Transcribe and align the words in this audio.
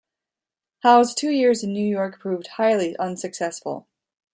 Howe's 0.81 1.13
two 1.13 1.29
years 1.29 1.61
in 1.63 1.73
New 1.73 1.87
York 1.87 2.19
proved 2.19 2.47
highly 2.57 2.97
unsuccessful. 2.97 3.87